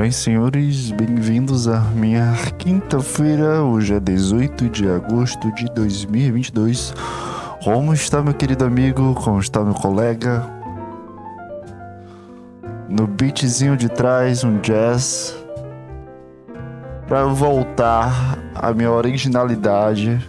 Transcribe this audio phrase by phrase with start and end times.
[0.00, 0.90] bem, senhores?
[0.90, 3.62] Bem-vindos à minha quinta-feira.
[3.62, 6.92] Hoje é 18 de agosto de 2022.
[7.64, 9.14] Como está, meu querido amigo?
[9.14, 10.46] Como está, meu colega?
[12.90, 15.34] No beatzinho de trás, um jazz.
[17.08, 20.20] Pra eu voltar à minha originalidade.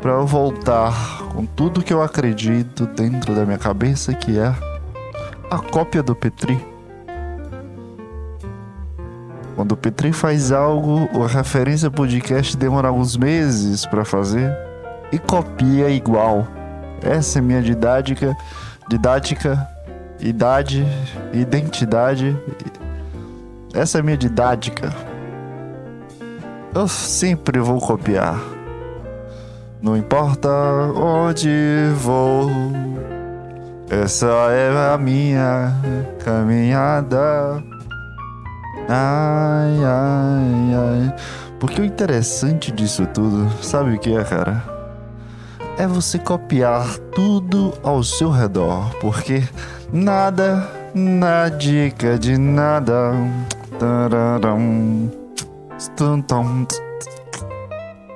[0.00, 0.94] Pra eu voltar
[1.34, 4.54] com tudo que eu acredito dentro da minha cabeça, que é
[5.50, 6.71] a cópia do Petri.
[9.62, 14.52] Quando o Petri faz algo, a referência podcast demora alguns meses para fazer
[15.12, 16.48] e copia igual.
[17.00, 18.36] Essa é minha didática,
[18.88, 19.64] didática,
[20.18, 20.84] idade,
[21.32, 22.36] identidade.
[23.72, 24.92] Essa é minha didática.
[26.74, 28.42] Eu sempre vou copiar.
[29.80, 30.50] Não importa
[30.92, 31.48] onde
[31.98, 32.50] vou.
[33.88, 35.72] Essa é a minha
[36.24, 37.62] caminhada.
[38.88, 41.14] Ai, ai, ai.
[41.58, 44.64] Porque o interessante disso tudo, sabe o que é, cara?
[45.78, 48.90] É você copiar tudo ao seu redor.
[49.00, 49.42] Porque
[49.92, 53.12] nada, na dica de nada.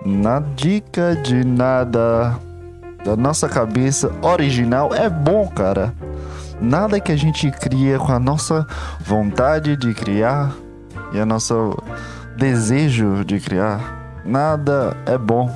[0.05, 2.39] Na dica de nada
[3.05, 5.95] da nossa cabeça original é bom, cara.
[6.61, 8.67] Nada que a gente cria com a nossa
[9.01, 10.55] vontade de criar
[11.13, 11.77] e a nosso
[12.37, 15.51] desejo de criar, nada é bom.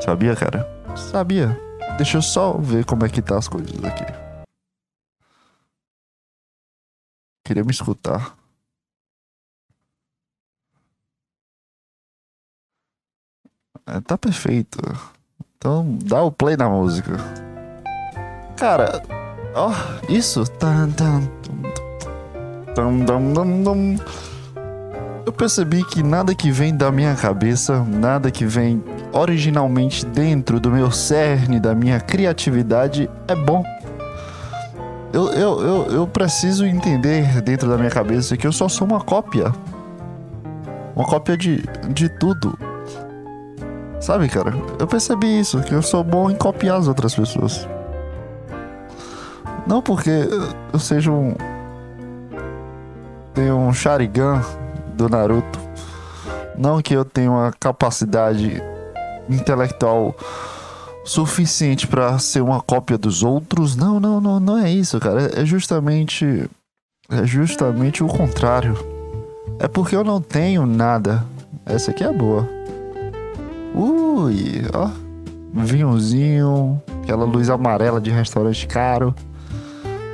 [0.00, 0.68] Sabia, cara?
[0.96, 1.58] Sabia.
[1.96, 4.04] Deixa eu só ver como é que tá as coisas aqui.
[7.44, 8.36] Queria me escutar.
[13.86, 14.78] É, tá perfeito.
[15.56, 17.12] Então dá o play na música.
[18.56, 19.02] Cara,
[19.54, 20.44] Ó, oh, isso.
[25.26, 28.82] Eu percebi que nada que vem da minha cabeça, nada que vem
[29.12, 33.62] originalmente dentro do meu cerne, da minha criatividade, é bom.
[35.12, 39.00] Eu, eu, eu, eu preciso entender dentro da minha cabeça que eu só sou uma
[39.00, 39.52] cópia.
[40.96, 42.58] Uma cópia de, de tudo.
[44.00, 44.54] Sabe, cara?
[44.78, 47.68] Eu percebi isso, que eu sou bom em copiar as outras pessoas.
[49.66, 50.10] Não porque
[50.72, 51.34] eu seja um.
[53.32, 54.42] Tenho um Sharingan
[54.94, 55.58] do Naruto.
[56.56, 58.62] Não que eu tenha uma capacidade
[59.28, 60.14] intelectual
[61.04, 63.76] suficiente para ser uma cópia dos outros.
[63.76, 65.30] Não, não, não, não é isso, cara.
[65.40, 66.48] É justamente.
[67.08, 68.76] É justamente o contrário.
[69.58, 71.24] É porque eu não tenho nada.
[71.64, 72.48] Essa aqui é boa.
[73.74, 74.90] Ui, ó.
[75.54, 79.14] Vinhozinho, aquela luz amarela de restaurante caro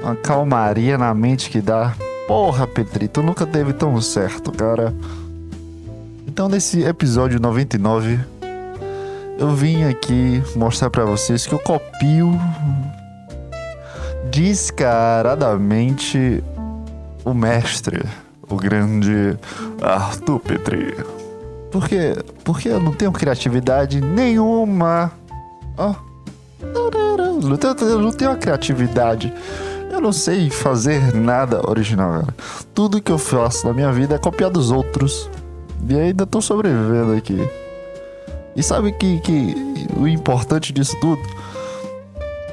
[0.08, 1.92] uma calmaria na mente que dá.
[2.26, 4.94] Porra, Petri, tu nunca teve tão certo, cara.
[6.26, 8.18] Então, nesse episódio 99,
[9.38, 12.32] eu vim aqui mostrar para vocês que eu copio
[14.30, 16.42] descaradamente
[17.24, 18.00] o mestre,
[18.48, 19.36] o grande
[19.82, 20.96] Arthur Petri.
[21.70, 25.12] Porque, porque eu não tenho criatividade nenhuma.
[25.76, 25.90] Ó.
[25.90, 25.94] Oh.
[27.80, 29.32] Eu não tenho criatividade
[29.98, 32.34] eu não sei fazer nada original, cara.
[32.72, 35.28] Tudo que eu faço na minha vida é copiar dos outros.
[35.88, 37.48] E ainda tô sobrevivendo aqui.
[38.54, 39.54] E sabe que, que
[39.96, 41.20] o importante disso tudo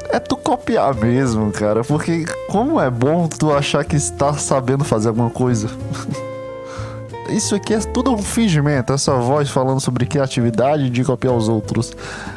[0.10, 1.84] é tu copiar mesmo, cara.
[1.84, 5.70] Porque como é bom tu achar que está sabendo fazer alguma coisa.
[7.30, 8.94] Isso aqui é tudo um fingimento.
[8.94, 11.92] Essa voz falando sobre criatividade de copiar os outros.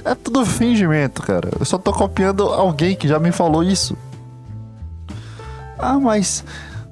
[0.05, 1.51] É tudo fingimento, cara.
[1.59, 3.97] Eu só tô copiando alguém que já me falou isso.
[5.79, 6.45] Ah, mas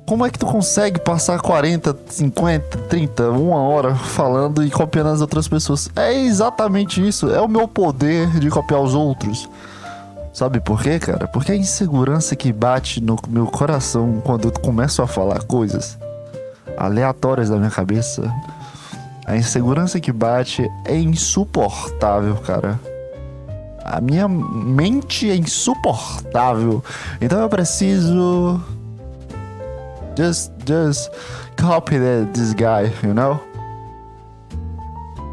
[0.06, 5.20] como é que tu consegue passar 40, 50, 30, uma hora falando e copiando as
[5.20, 5.90] outras pessoas?
[5.96, 7.28] É exatamente isso.
[7.32, 9.48] É o meu poder de copiar os outros.
[10.32, 11.26] Sabe por quê, cara?
[11.26, 15.98] Porque a insegurança que bate no meu coração quando eu começo a falar coisas
[16.76, 18.32] aleatórias da minha cabeça.
[19.26, 22.78] A insegurança que bate é insuportável, cara.
[23.82, 26.84] A minha mente é insuportável.
[27.20, 28.60] Então eu preciso
[30.16, 31.10] just just
[31.56, 33.40] copy that, this guy, you know?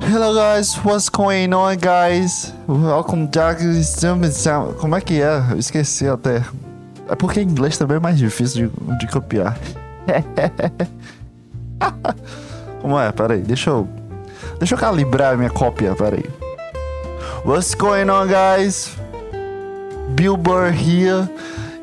[0.02, 2.52] Hello guys, what's going on guys?
[2.68, 5.52] Welcome back to Como é que é?
[5.52, 6.44] Eu esqueci até.
[7.10, 9.58] É porque inglês também é mais difícil de, de copiar.
[12.82, 13.12] Como é?
[13.12, 13.88] Peraí, deixa eu.
[14.60, 16.26] Deixa eu calibrar minha cópia, peraí.
[17.46, 18.98] What's going on guys?
[20.16, 21.30] Bill Burr here.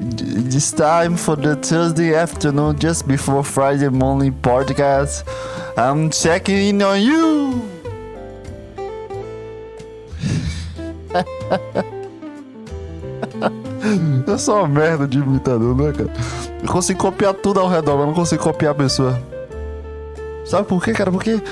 [0.01, 5.25] This time for the Thursday afternoon, just before Friday morning podcast.
[5.77, 7.61] I'm checking in on you.
[14.27, 16.11] Eu sou uma merda de imitador, né, cara?
[16.63, 19.21] Eu consigo copiar tudo ao redor, mas não consigo copiar a pessoa.
[20.47, 21.13] Sabe por quê, cara?
[21.13, 21.43] Porque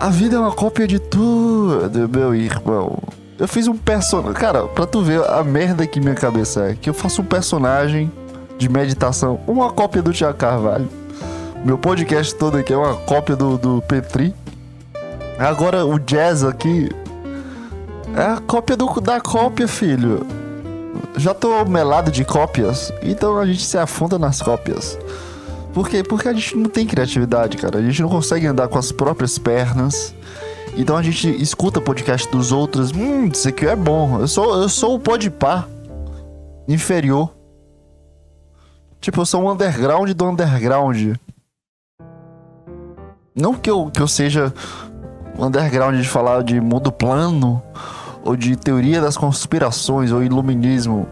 [0.00, 2.98] a vida é uma cópia de tudo, meu irmão.
[3.38, 4.32] Eu fiz um personagem.
[4.32, 8.10] Cara, pra tu ver a merda que minha cabeça é, que eu faço um personagem
[8.56, 10.88] de meditação, uma cópia do Tiago Carvalho.
[11.62, 14.34] Meu podcast todo aqui é uma cópia do, do Petri.
[15.38, 16.88] Agora o jazz aqui
[18.16, 20.26] é a cópia do, da cópia, filho.
[21.18, 24.98] Já tô melado de cópias, então a gente se afunda nas cópias.
[25.74, 26.02] Por quê?
[26.02, 27.78] Porque a gente não tem criatividade, cara.
[27.78, 30.14] A gente não consegue andar com as próprias pernas.
[30.76, 32.92] Então a gente escuta podcast dos outros.
[32.92, 34.20] Hum, isso aqui é bom.
[34.20, 35.66] Eu sou, eu sou o podpar
[36.68, 37.34] inferior.
[39.00, 41.16] Tipo, eu sou um underground do underground.
[43.34, 44.52] Não que eu, que eu seja
[45.38, 47.62] underground de falar de mundo plano,
[48.24, 51.06] ou de teoria das conspirações, ou iluminismo.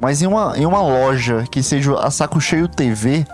[0.00, 3.24] Mas em uma, em uma loja que seja a Saco Cheio TV,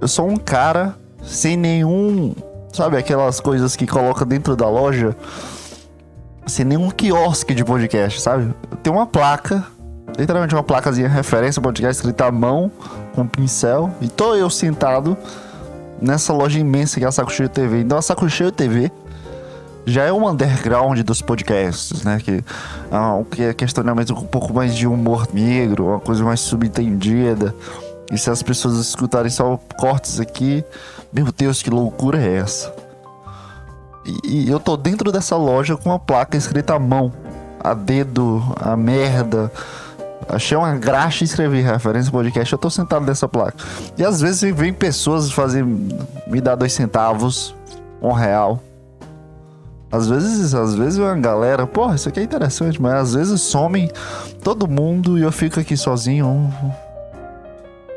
[0.00, 2.34] eu sou um cara sem nenhum.
[2.76, 5.16] Sabe aquelas coisas que coloca dentro da loja?
[6.46, 8.54] Sem nenhum quiosque de podcast, sabe?
[8.82, 9.64] Tem uma placa,
[10.18, 12.70] literalmente uma placazinha referência podcast escrita à mão,
[13.14, 15.16] com pincel, e tô eu sentado
[16.02, 17.80] nessa loja imensa que é a Saco Cheio TV.
[17.80, 18.92] Então a Saco Cheio TV
[19.86, 22.20] já é um underground dos podcasts, né?
[22.22, 22.44] Que,
[22.92, 27.54] ah, que é questionamento com um pouco mais de humor negro, uma coisa mais subentendida.
[28.10, 30.64] E se as pessoas escutarem só cortes aqui,
[31.12, 32.72] meu Deus, que loucura é essa?
[34.24, 37.12] E, e eu tô dentro dessa loja com uma placa escrita à mão,
[37.58, 39.50] a dedo, a merda.
[40.28, 42.52] Achei uma graxa escrever referência podcast.
[42.52, 43.56] Eu tô sentado nessa placa.
[43.96, 47.54] E às vezes vem pessoas fazer me dar dois centavos,
[48.00, 48.62] um real.
[49.90, 53.90] Às vezes, às vezes uma galera, porra, isso aqui é interessante, mas às vezes somem
[54.42, 56.52] todo mundo e eu fico aqui sozinho,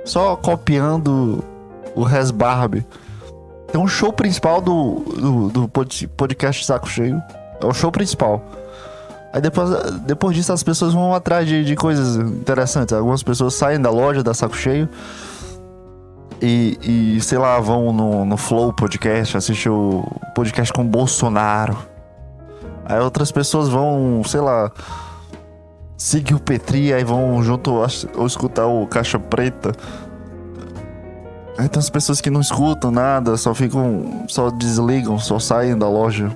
[0.10, 1.44] só copiando
[1.96, 2.86] o Res Barbie.
[3.72, 7.22] Tem um show principal do, do, do podcast Saco Cheio.
[7.62, 8.42] É o show principal.
[9.32, 9.70] Aí depois,
[10.08, 12.94] depois disso as pessoas vão atrás de, de coisas interessantes.
[12.94, 14.90] Algumas pessoas saem da loja da Saco Cheio
[16.42, 20.04] e, e sei lá, vão no, no Flow Podcast, assistir o
[20.34, 21.78] podcast com Bolsonaro.
[22.86, 24.72] Aí outras pessoas vão, sei lá,
[26.00, 27.74] seguir o Petri, aí vão junto
[28.16, 29.74] ou escutar o Caixa Preta.
[31.58, 35.90] Aí tem as pessoas que não escutam nada, só ficam, só desligam, só saem da
[35.90, 36.32] loja.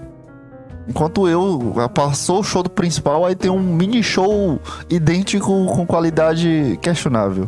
[0.86, 6.78] Enquanto eu, passou o show do principal, aí tem um mini show idêntico com qualidade
[6.82, 7.48] questionável.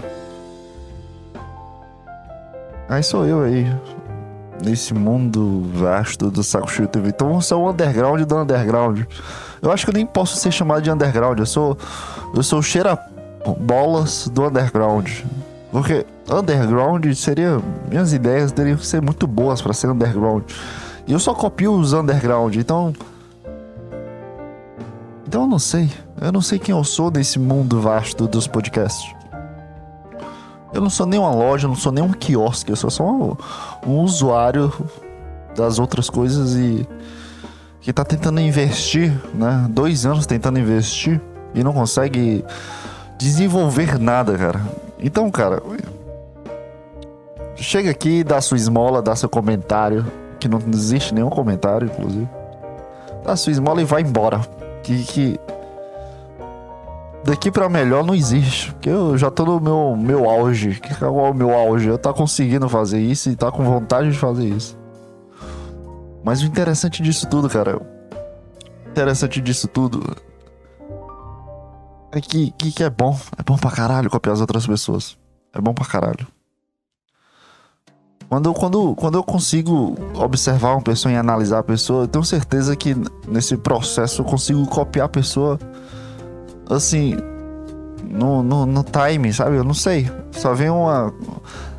[2.88, 3.68] Aí sou eu aí,
[4.64, 7.10] nesse mundo vasto do Saco Cheio TV.
[7.10, 9.02] Então eu sou o underground do underground.
[9.66, 11.40] Eu acho que eu nem posso ser chamado de underground.
[11.40, 11.76] Eu sou.
[12.36, 12.98] Eu sou cheira
[13.60, 15.10] bolas do underground.
[15.72, 17.60] Porque underground seria.
[17.90, 20.44] Minhas ideias teriam que ser muito boas para ser underground.
[21.08, 22.94] E eu só copio os underground, então.
[25.28, 25.90] Então eu não sei.
[26.22, 29.14] Eu não sei quem eu sou nesse mundo vasto dos podcasts.
[30.72, 33.36] Eu não sou nem uma loja, não sou nem um quiosque, eu sou só um,
[33.88, 34.72] um usuário
[35.56, 36.88] das outras coisas e
[37.86, 39.68] que tá tentando investir, né?
[39.70, 41.22] Dois anos tentando investir
[41.54, 42.44] e não consegue
[43.16, 44.60] desenvolver nada, cara.
[44.98, 45.62] Então, cara,
[47.56, 50.04] chega aqui, dá sua esmola, dá seu comentário,
[50.40, 52.28] que não existe nenhum comentário, inclusive.
[53.24, 54.42] Dá sua esmola e vai embora.
[54.82, 55.40] Que, que
[57.24, 58.72] daqui para melhor não existe.
[58.72, 60.80] Porque eu já tô no meu, meu auge.
[60.80, 61.88] Que é o meu auge?
[61.88, 64.76] Eu tá conseguindo fazer isso e tá com vontade de fazer isso.
[66.26, 67.78] Mas o interessante disso tudo, cara.
[67.78, 70.18] O interessante disso tudo.
[72.12, 73.16] É que, que, que é bom.
[73.38, 75.16] É bom pra caralho copiar as outras pessoas.
[75.54, 76.28] É bom pra caralho.
[78.28, 82.76] Quando, quando, quando eu consigo observar uma pessoa e analisar a pessoa, eu tenho certeza
[82.76, 82.96] que
[83.28, 85.60] nesse processo eu consigo copiar a pessoa
[86.68, 87.16] assim,
[88.04, 89.58] no, no, no time, sabe?
[89.58, 90.10] Eu não sei.
[90.32, 91.14] Só vem uma.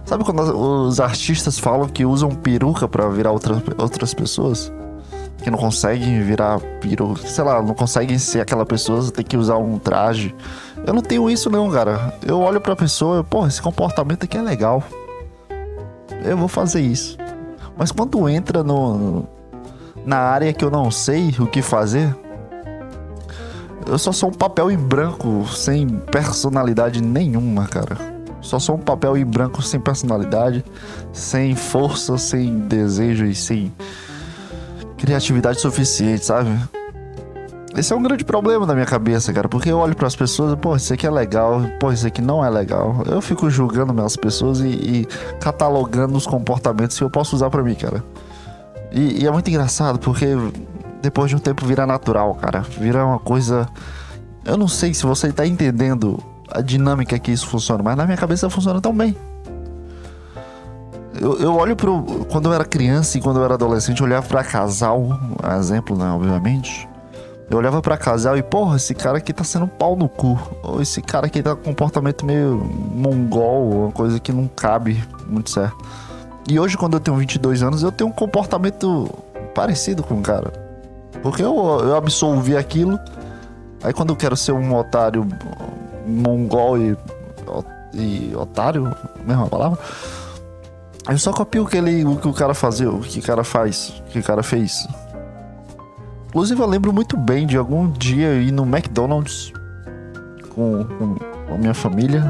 [0.07, 4.73] Sabe quando os artistas falam que usam peruca para virar outra, outras pessoas?
[5.43, 9.57] Que não conseguem virar peruca, sei lá, não conseguem ser aquela pessoa, tem que usar
[9.57, 10.33] um traje.
[10.87, 12.15] Eu não tenho isso não, cara.
[12.25, 14.83] Eu olho pra pessoa, pô, esse comportamento aqui é legal.
[16.25, 17.19] Eu vou fazer isso.
[17.77, 19.27] Mas quando entra no,
[20.05, 22.15] na área que eu não sei o que fazer,
[23.87, 28.16] Eu só sou um papel em branco sem personalidade nenhuma, cara.
[28.47, 30.65] Só sou um papel em branco sem personalidade,
[31.13, 33.73] sem força, sem desejo e sem
[34.97, 36.51] criatividade suficiente, sabe?
[37.77, 40.55] Esse é um grande problema na minha cabeça, cara, porque eu olho para as pessoas,
[40.55, 43.03] pô, isso aqui é legal, pô, isso aqui não é legal.
[43.05, 45.09] Eu fico julgando as pessoas e, e
[45.41, 48.03] catalogando os comportamentos que eu posso usar para mim, cara.
[48.93, 50.29] E, e, é muito engraçado porque
[51.03, 52.61] depois de um tempo vira natural, cara.
[52.61, 53.69] Vira uma coisa.
[54.45, 58.17] Eu não sei se você tá entendendo a dinâmica que isso funciona, mas na minha
[58.17, 59.17] cabeça funciona tão bem.
[61.21, 62.27] Eu, eu olho pro.
[62.31, 65.19] Quando eu era criança e quando eu era adolescente, eu olhava pra casal,
[65.59, 66.89] exemplo, né, obviamente.
[67.49, 70.39] Eu olhava pra casal e, porra, esse cara aqui tá sendo pau no cu.
[70.65, 75.03] Ou esse cara aqui tá com um comportamento meio mongol, uma coisa que não cabe
[75.29, 75.77] muito certo.
[76.49, 79.09] E hoje, quando eu tenho 22 anos, eu tenho um comportamento
[79.55, 80.53] parecido com o cara.
[81.23, 82.99] Porque eu, eu absolvi aquilo.
[83.83, 85.27] Aí quando eu quero ser um otário
[86.07, 86.97] mongol e,
[87.95, 88.95] e otário,
[89.25, 89.79] mesma palavra.
[91.09, 93.45] Eu só copio o que, ele, o que o cara fazia, o que o cara
[93.45, 94.87] faz, o que o cara fez.
[96.29, 99.53] Inclusive, eu lembro muito bem de algum dia ir no McDonald's
[100.55, 102.23] com, com a minha família.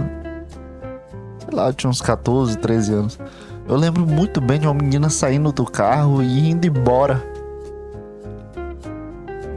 [1.39, 3.19] Sei lá, eu tinha uns 14, 13 anos.
[3.67, 7.23] Eu lembro muito bem de uma menina saindo do carro e indo embora.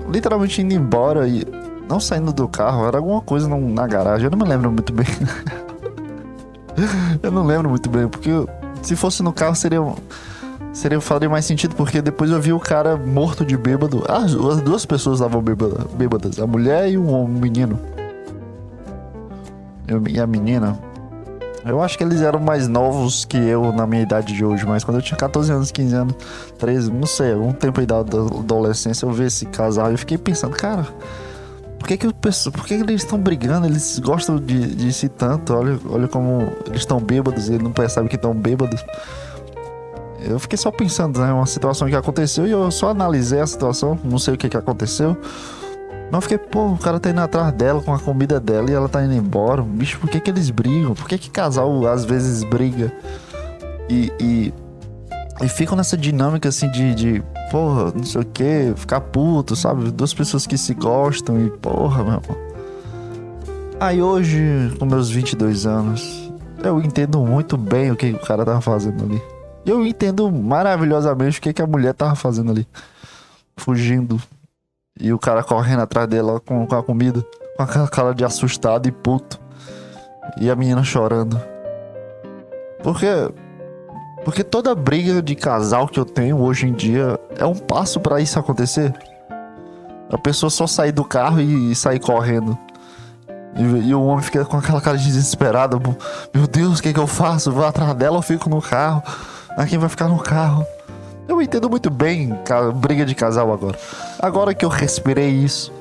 [0.10, 1.46] Literalmente indo embora e
[1.90, 4.26] não saindo do carro, era alguma coisa na garagem.
[4.26, 5.08] Eu não me lembro muito bem.
[7.24, 8.30] eu não lembro muito bem, porque
[8.84, 9.80] se fosse no carro seria
[10.72, 14.04] seria faria mais sentido, porque depois eu vi o cara morto de bêbado.
[14.08, 17.80] Ah, as duas pessoas estavam bêbadas, a mulher e um menino.
[20.08, 20.78] E a menina.
[21.66, 24.84] Eu acho que eles eram mais novos que eu na minha idade de hoje, mas
[24.84, 26.16] quando eu tinha 14 anos, 15 anos,
[26.58, 30.18] 13, não sei, algum tempo aí da adolescência, eu vi esse casal e eu fiquei
[30.18, 30.88] pensando, cara,
[31.80, 33.66] por que, que, o, por que, que eles estão brigando?
[33.66, 35.54] Eles gostam de, de si tanto.
[35.54, 38.84] Olha, olha como eles estão bêbados e ele não percebe que estão bêbados.
[40.22, 41.32] Eu fiquei só pensando, né?
[41.32, 44.58] Uma situação que aconteceu e eu só analisei a situação, não sei o que, que
[44.58, 45.18] aconteceu.
[46.12, 48.90] Mas fiquei, pô, o cara tá indo atrás dela com a comida dela e ela
[48.90, 49.62] tá indo embora.
[49.62, 50.94] Bicho, por que, que eles brigam?
[50.94, 52.92] Por que, que casal às vezes briga?
[53.88, 54.54] E, e,
[55.42, 59.90] e ficam nessa dinâmica assim de, de porra, não sei o que, ficar puto, sabe?
[59.92, 62.22] Duas pessoas que se gostam e porra, meu.
[63.80, 66.30] Aí hoje, com meus 22 anos,
[66.62, 69.22] eu entendo muito bem o que o cara tava fazendo ali.
[69.66, 72.68] Eu entendo maravilhosamente o que, que a mulher tava fazendo ali.
[73.56, 74.22] Fugindo.
[75.00, 77.26] E o cara correndo atrás dela com, com a comida.
[77.56, 79.40] Com aquela cara de assustado e puto.
[80.42, 81.40] E a menina chorando.
[82.84, 83.08] Porque
[84.24, 88.20] porque toda briga de casal que eu tenho hoje em dia é um passo para
[88.20, 88.94] isso acontecer.
[90.12, 92.58] A pessoa só sair do carro e, sair correndo.
[93.56, 95.80] E, e, o homem fica com aquela cara de desesperado.
[96.34, 97.52] Meu Deus, o que, que eu faço?
[97.52, 99.04] Vou atrás dela ou fico no carro?
[99.56, 100.66] A quem vai ficar no carro?
[101.28, 102.36] Eu entendo muito bem
[102.76, 103.78] briga de casal agora.
[104.20, 105.72] Agora que eu respirei isso.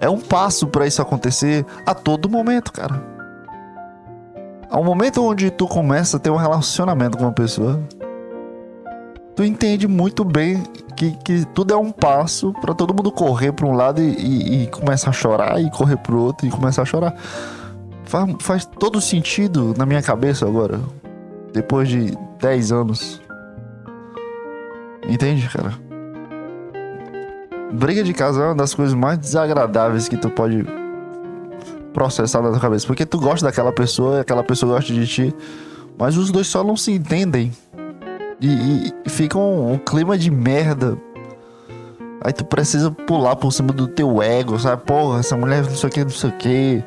[0.00, 3.15] É um passo para isso acontecer a todo momento, cara.
[4.68, 7.80] Ao momento onde tu começa a ter um relacionamento com uma pessoa,
[9.34, 10.62] tu entende muito bem
[10.96, 14.62] que, que tudo é um passo para todo mundo correr para um lado e, e,
[14.62, 17.14] e, começar a chorar e correr pro outro e começar a chorar.
[18.04, 20.80] Faz, faz todo sentido na minha cabeça agora,
[21.52, 23.22] depois de 10 anos.
[25.08, 25.72] Entende, cara?
[27.72, 30.64] Briga de casal é uma das coisas mais desagradáveis que tu pode
[31.96, 32.86] processar na tua cabeça.
[32.86, 35.34] Porque tu gosta daquela pessoa e aquela pessoa gosta de ti.
[35.98, 37.50] Mas os dois só não se entendem.
[38.38, 40.98] E, e, fica um, um, clima de merda.
[42.22, 44.82] Aí tu precisa pular por cima do teu ego, sabe?
[44.82, 46.84] Porra, essa mulher não sei o que, não sei o que.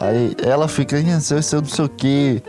[0.00, 2.42] Aí ela fica, não sei, não sei o que.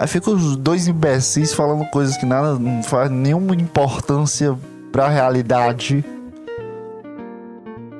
[0.00, 4.58] Aí ficam os dois imbecis falando coisas que nada não faz nenhuma importância
[4.90, 6.04] pra realidade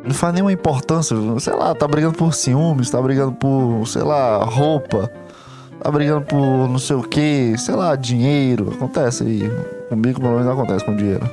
[0.05, 1.17] não faz nenhuma importância.
[1.39, 5.11] Sei lá, tá brigando por ciúmes, tá brigando por, sei lá, roupa,
[5.83, 8.73] tá brigando por não sei o que, sei lá, dinheiro.
[8.73, 9.51] Acontece aí.
[9.89, 11.29] Comigo pelo menos acontece com dinheiro.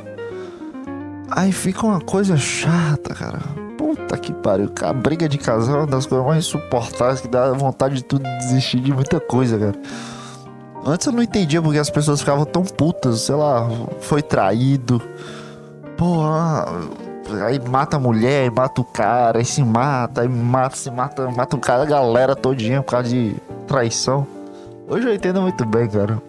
[1.30, 3.40] Aí fica uma coisa chata, cara.
[3.78, 4.72] Puta que pariu.
[4.82, 8.24] A briga de casal é uma das coisas mais insuportáveis que dá vontade de tudo
[8.40, 9.76] desistir de muita coisa, cara.
[10.86, 13.70] Antes eu não entendia porque as pessoas ficavam tão putas, sei lá,
[14.00, 15.02] foi traído.
[15.98, 16.66] Porra,
[17.46, 21.56] Aí mata a mulher, mata o cara, aí se mata, aí mata, se mata, mata
[21.56, 23.36] o cara, a galera todinha por causa de
[23.68, 24.26] traição.
[24.88, 26.22] Hoje eu entendo muito bem, cara.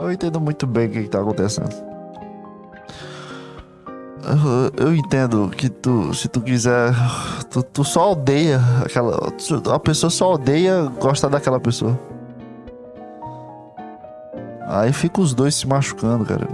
[0.00, 1.74] Eu entendo muito bem o que, que tá acontecendo.
[4.78, 6.94] eu, eu entendo que tu, se tu quiser,
[7.50, 9.28] tu, tu só odeia aquela.
[9.74, 11.98] A pessoa só odeia gostar daquela pessoa.
[14.66, 16.48] Aí fica os dois se machucando, cara.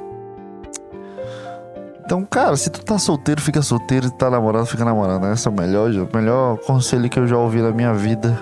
[2.06, 4.06] Então, cara, se tu tá solteiro, fica solteiro.
[4.06, 5.26] Se tá namorado, fica namorado.
[5.26, 8.38] Esse é o melhor, melhor conselho que eu já ouvi na minha vida.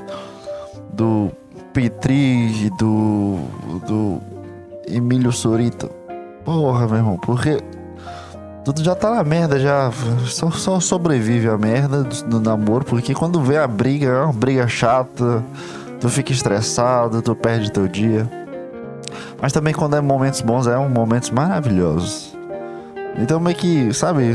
[0.93, 1.31] Do
[1.73, 3.39] Petri do.
[3.89, 4.21] do
[4.87, 5.89] Emílio Sorita.
[6.45, 7.59] Porra, meu irmão, porque
[8.67, 9.91] tudo já tá na merda, já.
[10.27, 14.33] Só, só sobrevive a merda do, do, namoro, porque quando vem a briga, é uma
[14.35, 15.43] briga chata,
[15.99, 18.29] tu fica estressado, tu perde teu dia.
[19.41, 22.35] Mas também quando é momentos bons, é um momentos maravilhosos.
[23.17, 24.35] Então meio que, sabe,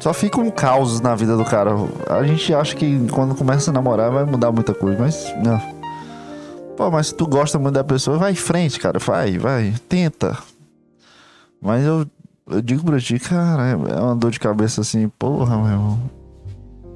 [0.00, 1.70] só fica um caos na vida do cara.
[2.08, 5.60] A gente acha que quando começa a namorar vai mudar muita coisa, mas não.
[6.76, 8.98] Pô, mas se tu gosta muito da pessoa, vai em frente, cara.
[8.98, 10.36] Vai, vai, tenta.
[11.62, 12.06] Mas eu,
[12.50, 16.00] eu digo pra ti, cara, é uma dor de cabeça assim, porra, meu irmão.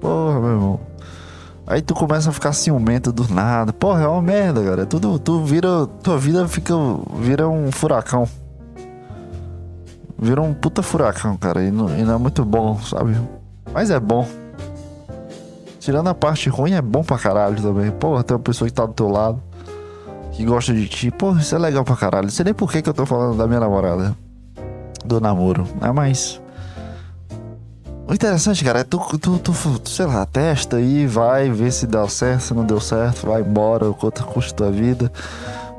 [0.00, 0.80] Porra, meu irmão.
[1.66, 3.72] Aí tu começa a ficar ciumento do nada.
[3.72, 4.86] Porra, é uma merda, cara.
[4.86, 5.86] Tudo, tu vira.
[6.02, 6.74] Tua vida fica.
[7.20, 8.26] Vira um furacão.
[10.20, 11.62] Vira um puta furacão, cara.
[11.62, 13.16] E não, e não é muito bom, sabe?
[13.72, 14.26] Mas é bom.
[15.78, 17.90] Tirando a parte ruim, é bom pra caralho também.
[17.90, 19.40] Porra, tem uma pessoa que tá do teu lado.
[20.32, 21.10] Que gosta de ti.
[21.10, 22.24] Porra, isso é legal pra caralho.
[22.24, 24.16] Não sei nem por que, que eu tô falando da minha namorada.
[25.04, 25.66] Do namoro.
[25.80, 26.40] É mais.
[28.08, 29.52] O interessante, cara, é tu, tu, tu,
[29.84, 33.92] sei lá, testa aí, vai, vê se dá certo, se não deu certo, vai embora,
[33.92, 35.12] quanto custa a tua vida.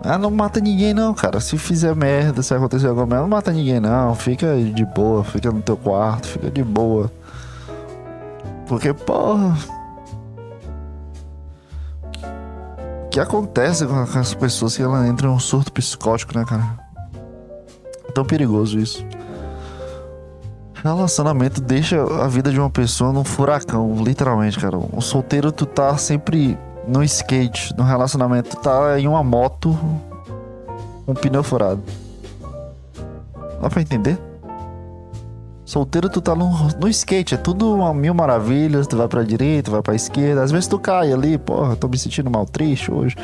[0.03, 1.39] Ah, não mata ninguém não, cara.
[1.39, 4.15] Se fizer merda, se acontecer alguma merda, não mata ninguém não.
[4.15, 7.11] Fica de boa, fica no teu quarto, fica de boa.
[8.67, 9.57] Porque, porra.
[13.05, 16.79] O que acontece com as pessoas que elas entram em um surto psicótico, né, cara?
[18.07, 19.05] É tão perigoso isso.
[20.75, 24.77] Relacionamento deixa a vida de uma pessoa num furacão, literalmente, cara.
[24.77, 26.57] Um solteiro, tu tá sempre
[26.89, 29.77] no skate, no relacionamento, tá em uma moto
[31.05, 31.81] com um pneu furado.
[33.61, 34.17] Dá pra entender?
[35.63, 36.49] Solteiro, tu tá no,
[36.79, 38.87] no skate, é tudo uma mil maravilhas.
[38.87, 40.41] Tu vai pra direita, vai pra esquerda.
[40.41, 43.15] Às vezes tu cai ali, porra, tô me sentindo mal triste hoje.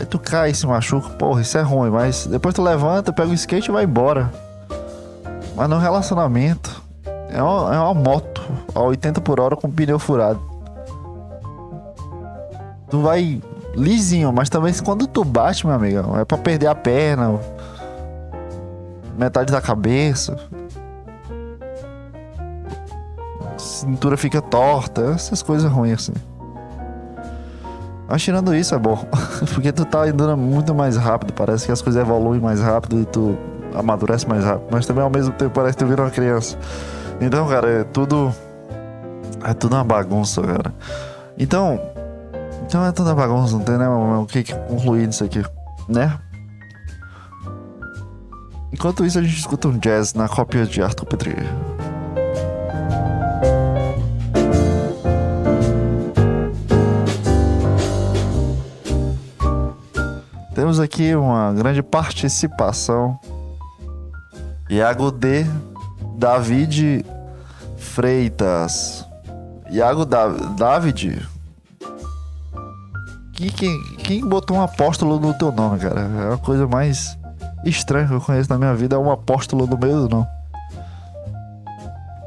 [0.00, 3.34] Aí tu cai, se machuca, porra, isso é ruim, mas depois tu levanta, pega o
[3.34, 4.32] skate e vai embora.
[5.54, 6.82] Mas no relacionamento,
[7.30, 8.42] é uma, é uma moto
[8.74, 10.47] a 80 por hora com pneu furado
[12.88, 13.40] tu vai
[13.74, 17.38] lisinho, mas também quando tu bate, meu amigo, é pra perder a perna,
[19.16, 20.36] metade da cabeça.
[23.56, 26.14] Cintura fica torta, essas coisas ruins assim.
[28.08, 29.04] Mas tirando isso é bom.
[29.52, 31.32] Porque tu tá indo muito mais rápido.
[31.34, 33.36] Parece que as coisas evoluem mais rápido e tu
[33.74, 34.68] amadurece mais rápido.
[34.70, 36.56] Mas também ao mesmo tempo parece que tu vira uma criança.
[37.20, 38.32] Então, cara, é tudo.
[39.44, 40.72] É tudo uma bagunça, cara.
[41.38, 41.78] Então,
[42.68, 45.42] então é toda bagunça, não tem né, o que, concluir nisso aqui,
[45.88, 46.18] né?
[48.70, 51.34] Enquanto isso, a gente escuta um jazz na cópia de Arthur Petri.
[60.54, 63.18] Temos aqui uma grande participação.
[64.68, 65.46] Iago D.
[66.18, 67.02] David
[67.78, 69.06] Freitas.
[69.70, 71.26] Iago da David
[73.38, 76.00] que, quem, quem botou um apóstolo no teu nome, cara?
[76.00, 77.16] É a coisa mais
[77.64, 80.26] estranha que eu conheço na minha vida é um apóstolo no meio do nome.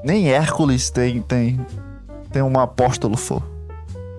[0.06, 1.60] Nem Hércules tem tem
[2.32, 3.44] tem um apóstolo for.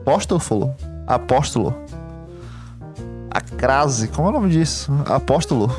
[0.02, 0.74] Apóstolo?
[1.06, 1.74] Apóstolo.
[3.30, 4.92] A crase, como é o nome disso?
[5.06, 5.74] Apóstolo.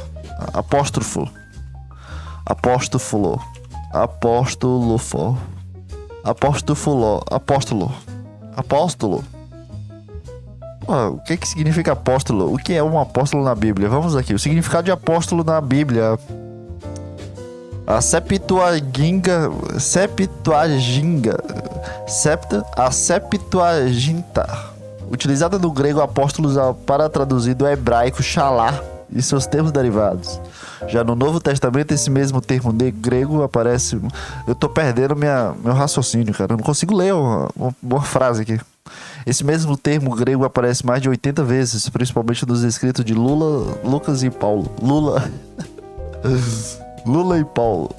[0.52, 1.30] Apóstrofo.
[2.44, 3.40] Apóstolo.
[3.94, 4.98] Apóstolo.
[6.24, 7.24] Apóstolo.
[7.30, 7.92] Apóstolo.
[8.56, 9.24] Apóstolo.
[10.88, 12.54] O que, que significa apóstolo?
[12.54, 13.88] O que é um apóstolo na Bíblia?
[13.90, 14.34] Vamos aqui.
[14.34, 16.18] O significado de apóstolo na Bíblia.
[17.86, 18.02] A.
[18.02, 19.48] Septuaginga.
[22.08, 22.66] Septa.
[22.76, 24.48] A Septuaginta.
[25.10, 28.82] Utilizada no grego apóstolos para traduzir do hebraico shalá
[29.16, 30.42] e seus termos derivados.
[30.88, 34.02] Já no Novo Testamento, esse mesmo termo de grego aparece.
[34.48, 36.54] Eu tô perdendo minha, meu raciocínio, cara.
[36.54, 38.60] Eu não consigo ler uma, uma, uma frase aqui.
[39.26, 44.24] Esse mesmo termo grego aparece mais de 80 vezes, principalmente nos escritos de Lula, Lucas
[44.24, 44.70] e Paulo.
[44.82, 45.24] Lula.
[47.06, 47.94] Lula e Paulo.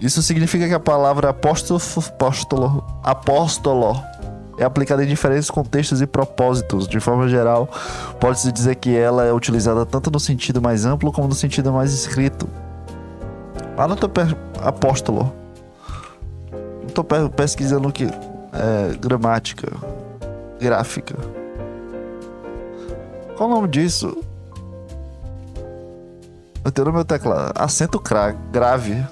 [0.00, 4.02] Isso significa que a palavra apóstolo, apóstolo, apóstolo
[4.58, 6.86] é aplicada em diferentes contextos e propósitos.
[6.86, 7.68] De forma geral,
[8.20, 11.92] pode-se dizer que ela é utilizada tanto no sentido mais amplo como no sentido mais
[11.92, 12.48] escrito.
[13.76, 14.10] Lá no teu
[14.62, 15.32] apóstolo.
[16.82, 18.08] Não tô pesquisando o que?
[18.54, 19.68] É, gramática.
[20.60, 21.16] Gráfica.
[23.36, 24.16] Qual o nome disso?
[26.64, 27.52] Eu tenho no meu teclado.
[27.56, 28.00] Acento
[28.50, 29.04] grave.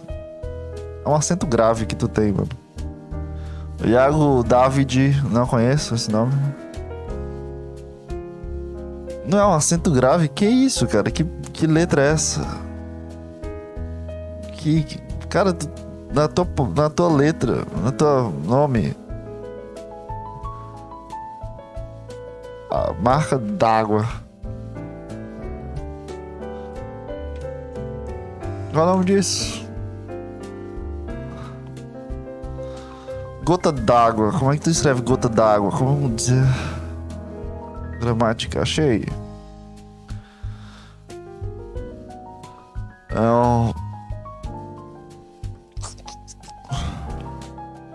[1.04, 2.48] É um acento grave que tu tem, mano.
[3.84, 5.22] Iago David.
[5.30, 6.32] Não conheço esse nome.
[9.26, 10.28] Não é um acento grave?
[10.28, 11.10] Que isso, cara?
[11.10, 12.40] Que, que letra é essa?
[14.52, 14.84] Que.
[14.84, 15.56] que cara,
[16.12, 18.96] na, tua, na tua letra, na tua nome.
[23.02, 24.06] Marca d'água.
[28.72, 29.68] Qual é o nome disso?
[33.44, 34.30] Gota d'água.
[34.38, 35.72] Como é que tu escreve gota d'água?
[35.72, 36.44] Como dizer?
[38.00, 39.04] Gramática, achei.
[43.10, 43.72] É um...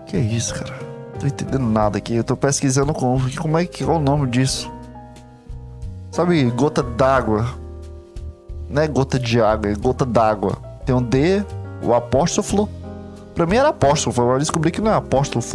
[0.06, 0.78] Que isso, cara?
[1.12, 2.14] Não tô entendendo nada aqui.
[2.14, 4.70] Eu tô pesquisando como, como é que é o nome disso.
[6.18, 7.46] Sabe, gota d'água.
[8.68, 10.58] Não é gota de água, é gota d'água.
[10.84, 11.44] Tem um D,
[11.80, 12.68] o apóstrofo.
[13.36, 14.96] Pra mim era apóstrofo, agora descobri que não é.
[14.96, 15.54] Apóstolo.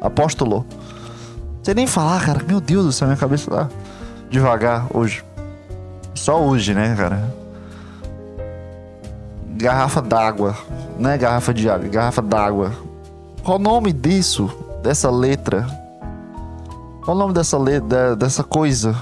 [0.00, 2.40] Não sei nem falar, cara.
[2.46, 3.68] Meu Deus do céu, minha cabeça tá
[4.30, 5.24] devagar hoje.
[6.14, 7.28] Só hoje, né, cara?
[9.56, 10.56] Garrafa d'água.
[11.00, 12.70] Não é garrafa de água, é garrafa d'água.
[13.42, 14.48] Qual o nome disso?
[14.84, 15.66] Dessa letra?
[17.04, 18.14] Qual o nome dessa letra?
[18.14, 18.94] Dessa coisa?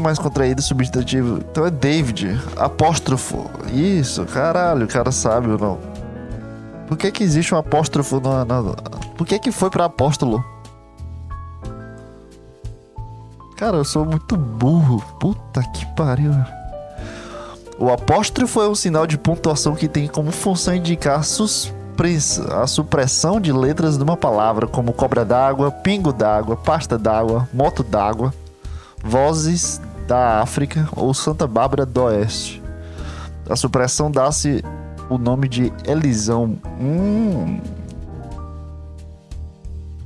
[0.00, 1.38] Mais contraído substantivo.
[1.38, 2.40] Então é David.
[2.56, 3.48] Apóstrofo.
[3.72, 5.78] Isso, caralho, o cara sabe ou não?
[6.86, 8.44] Por que que existe um apóstrofo na.
[8.44, 8.62] na...
[9.16, 10.44] Por que que foi pra apóstolo?
[13.56, 15.00] Cara, eu sou muito burro.
[15.20, 16.32] Puta que pariu.
[17.78, 23.52] O apóstrofo é um sinal de pontuação que tem como função indicar a supressão de
[23.52, 28.34] letras de uma palavra, como cobra d'água, pingo d'água, pasta d'água, moto d'água,
[29.02, 32.62] vozes da África ou Santa Bárbara do Oeste.
[33.48, 34.64] A supressão dá-se
[35.08, 36.56] o nome de elisão.
[36.80, 37.60] Hum,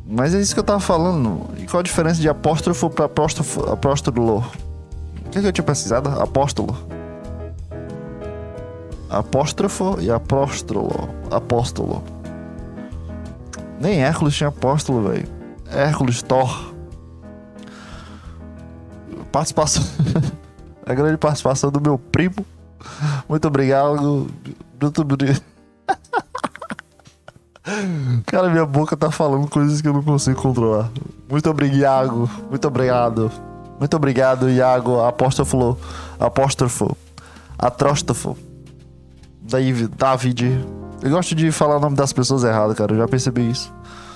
[0.06, 1.48] mas é isso que eu tava falando.
[1.58, 4.44] E qual a diferença de apóstrofo para apóstrofo, apóstolo?
[5.26, 6.08] O que, que eu tinha precisado?
[6.20, 6.76] Apóstolo.
[9.08, 11.08] Apóstrofo e apóstolo.
[11.30, 12.02] Apóstolo.
[13.80, 15.28] Nem Hércules tinha apóstolo, velho.
[15.70, 16.73] Hércules Thor.
[19.34, 19.82] Participação.
[20.86, 22.46] a grande participação do meu primo.
[23.28, 24.28] Muito obrigado.
[24.80, 25.42] Muito obrigado.
[28.26, 30.88] Cara, minha boca tá falando coisas que eu não consigo controlar.
[31.28, 32.30] Muito obrigado, Iago.
[32.48, 33.32] Muito obrigado.
[33.76, 35.00] Muito obrigado, Iago.
[35.00, 35.76] Apóstrofo.
[36.16, 36.96] Apóstrofo.
[37.58, 38.38] Atróstofo.
[39.40, 39.90] David.
[39.98, 40.64] David.
[41.02, 42.92] Eu gosto de falar o nome das pessoas errado, cara.
[42.92, 43.74] Eu já percebi isso.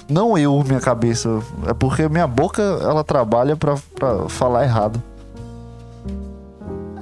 [0.09, 1.29] Não eu, minha cabeça.
[1.66, 5.03] É porque minha boca, ela trabalha pra, pra falar errado.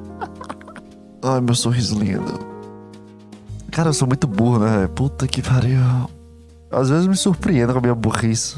[1.23, 2.47] Ai, meu sorriso lindo.
[3.71, 4.89] Cara, eu sou muito burro, né?
[4.95, 5.79] Puta que pariu.
[6.71, 8.57] Às vezes me surpreendo com a minha burrice.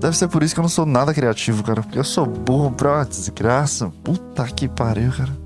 [0.00, 1.82] Deve ser por isso que eu não sou nada criativo, cara.
[1.82, 3.92] Porque eu sou burro pra uma desgraça.
[4.02, 5.36] Puta que pariu, cara.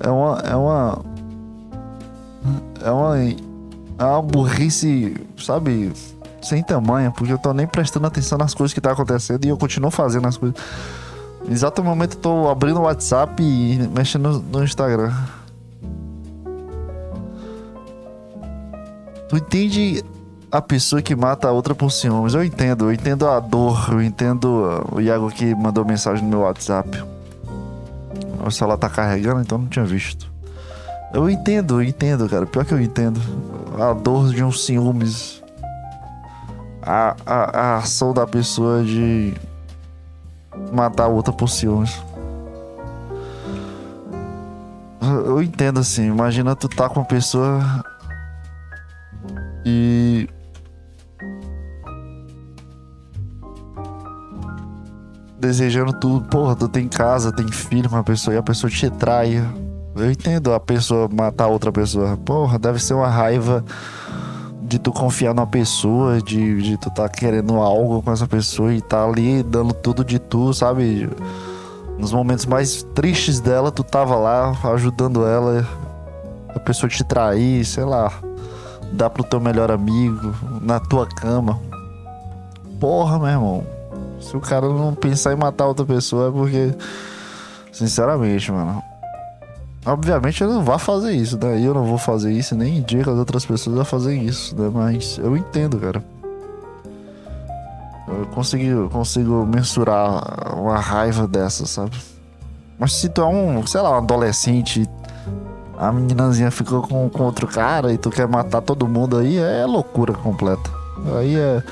[0.00, 0.38] É uma.
[0.40, 1.04] É uma.
[2.82, 3.14] É uma.
[3.98, 5.92] É uma burrice, sabe?
[6.42, 9.56] Sem tamanho, porque eu tô nem prestando atenção nas coisas que tá acontecendo e eu
[9.56, 10.56] continuo fazendo as coisas.
[11.48, 15.12] Exato momento eu tô abrindo o WhatsApp e mexendo no Instagram.
[19.28, 20.04] Tu entende
[20.52, 22.34] a pessoa que mata a outra por ciúmes?
[22.34, 26.40] Eu entendo, eu entendo a dor, eu entendo o Iago que mandou mensagem no meu
[26.40, 27.02] WhatsApp.
[28.44, 30.35] O celular tá carregando, então não tinha visto.
[31.16, 32.44] Eu entendo, eu entendo, cara.
[32.44, 33.18] Pior que eu entendo.
[33.80, 35.42] A dor de um ciúmes.
[36.82, 39.32] A, a, a ação da pessoa de
[40.70, 41.98] matar a outra por ciúmes.
[45.00, 46.04] Eu entendo assim.
[46.04, 47.62] Imagina tu tá com uma pessoa
[49.64, 50.28] e.
[55.38, 56.28] Desejando tudo.
[56.28, 59.42] Porra, tu tem casa, tem filho com pessoa e a pessoa te trai.
[59.96, 62.16] Eu entendo a pessoa matar outra pessoa.
[62.16, 63.64] Porra, deve ser uma raiva
[64.62, 68.80] de tu confiar numa pessoa, de, de tu tá querendo algo com essa pessoa e
[68.80, 71.08] tá ali dando tudo de tu, sabe?
[71.98, 75.66] Nos momentos mais tristes dela, tu tava lá ajudando ela,
[76.54, 78.12] a pessoa te trair, sei lá
[78.92, 81.58] dá pro teu melhor amigo, na tua cama.
[82.80, 83.66] Porra, meu irmão.
[84.20, 86.74] Se o cara não pensar em matar outra pessoa é porque.
[87.72, 88.82] Sinceramente, mano.
[89.86, 91.60] Obviamente eu não vou fazer isso, né?
[91.60, 94.68] Eu não vou fazer isso, nem indico as outras pessoas a fazerem isso, né?
[94.72, 96.02] Mas eu entendo, cara.
[98.08, 101.96] Eu consigo, consigo mensurar uma raiva dessa, sabe?
[102.78, 104.88] Mas se tu é um, sei lá, um adolescente,
[105.78, 109.64] a meninazinha ficou com, com outro cara e tu quer matar todo mundo aí, é
[109.66, 110.68] loucura completa.
[111.16, 111.62] Aí é.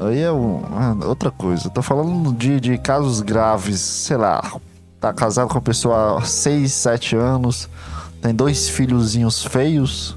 [0.00, 0.62] Aí é um,
[1.02, 1.70] é outra coisa.
[1.70, 4.42] tô falando de, de casos graves, sei lá.
[5.00, 7.68] Tá casado com uma pessoa há 6, 7 anos,
[8.20, 10.16] tem dois filhozinhos feios,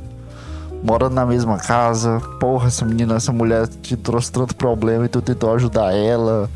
[0.84, 2.20] morando na mesma casa.
[2.39, 6.50] Porra, essa menina, essa mulher te trouxe tanto problema e tu tentou ajudar ela.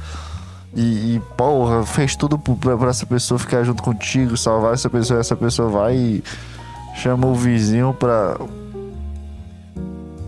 [0.75, 5.19] E, e porra, fez tudo pra, essa pessoa ficar junto contigo, salvar essa pessoa.
[5.19, 6.23] Essa pessoa vai e
[6.95, 8.37] chama o vizinho pra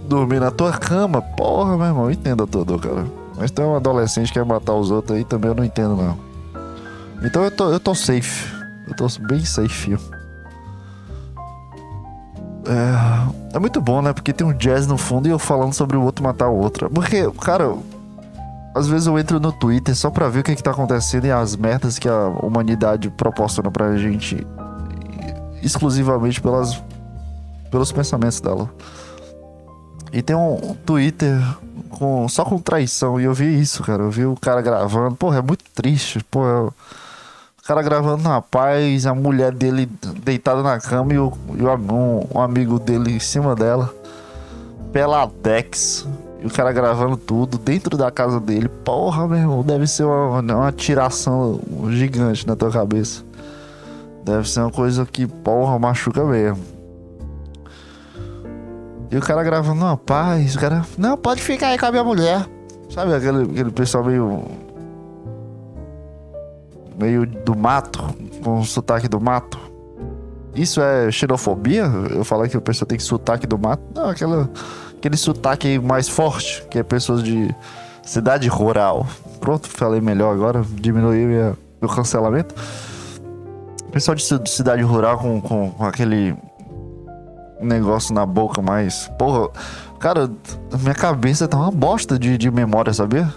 [0.08, 1.20] dormir na tua cama.
[1.22, 3.08] Porra, meu irmão, a tua dor, cara.
[3.36, 6.27] Mas tem um adolescente que quer matar os outros aí também, eu não entendo, não.
[7.24, 8.56] Então eu tô, eu tô safe.
[8.88, 9.98] Eu tô bem safe.
[12.66, 14.14] É, é muito bom, né?
[14.14, 16.90] Porque tem um jazz no fundo e eu falando sobre o outro matar o outro.
[16.90, 17.76] Porque, cara,
[18.76, 21.32] às vezes eu entro no Twitter só pra ver o que, que tá acontecendo e
[21.32, 24.46] as merdas que a humanidade proporciona pra gente
[25.64, 26.82] exclusivamente pelas,
[27.72, 28.70] pelos pensamentos dela.
[30.14, 31.38] E tem um Twitter
[31.90, 33.20] com, só com traição.
[33.20, 34.04] E eu vi isso, cara.
[34.04, 35.16] Eu vi o cara gravando.
[35.16, 36.24] Porra, é muito triste.
[36.26, 36.74] Porra, o
[37.68, 39.90] cara gravando na paz, a mulher dele
[40.24, 43.94] deitada na cama e o, e um, um amigo dele em cima dela.
[44.94, 46.08] Peladex.
[46.42, 48.70] E o cara gravando tudo dentro da casa dele.
[48.70, 53.22] Porra, meu irmão, deve ser uma, uma tiração gigante na tua cabeça.
[54.24, 56.64] Deve ser uma coisa que, porra, machuca mesmo.
[59.12, 60.86] E o cara gravando uma paz, o cara.
[60.98, 62.46] Não, pode ficar aí com a minha mulher.
[62.94, 64.67] Sabe aquele, aquele pessoal meio.
[66.98, 68.04] Meio do mato,
[68.44, 69.60] com sotaque do mato?
[70.56, 71.84] Isso é xenofobia?
[72.10, 73.84] Eu falar que a pessoa tem que sotaque do mato?
[73.94, 74.50] Não, aquela
[74.98, 77.54] aquele sotaque mais forte, que é pessoas de
[78.04, 79.06] cidade rural.
[79.40, 82.56] Pronto, falei melhor agora, diminuiu minha, meu cancelamento.
[83.92, 86.36] Pessoal de cidade rural com, com, com aquele
[87.62, 89.08] negócio na boca mais.
[89.18, 89.50] Porra,
[90.00, 90.30] cara,
[90.80, 93.32] minha cabeça tá uma bosta de, de memória, sabia?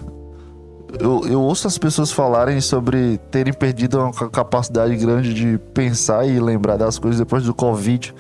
[0.98, 6.40] Eu, eu ouço as pessoas falarem sobre terem perdido uma capacidade grande de pensar e
[6.40, 8.14] lembrar das coisas depois do Covid.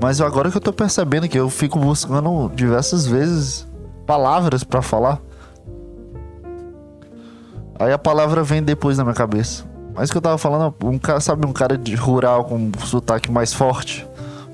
[0.00, 3.66] Mas agora que eu tô percebendo que eu fico buscando diversas vezes
[4.06, 5.20] palavras para falar.
[7.78, 9.64] Aí a palavra vem depois na minha cabeça.
[9.94, 13.30] Mas que eu tava falando, um cara, sabe, um cara de rural com um sotaque
[13.30, 14.06] mais forte.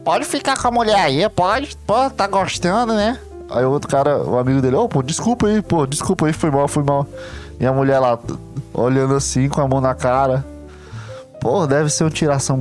[0.04, 3.18] Pode ficar com a mulher aí, pode, pô, tá gostando, né?
[3.48, 6.32] Aí o outro cara, o amigo dele, ô, oh, pô, desculpa aí, pô, desculpa aí,
[6.32, 7.06] foi mal, foi mal.
[7.60, 8.18] E a mulher lá,
[8.72, 10.44] olhando assim, com a mão na cara.
[11.40, 12.58] Pô, deve ser uma tiração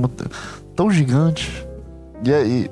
[0.76, 1.66] tão gigante.
[2.22, 2.70] E aí,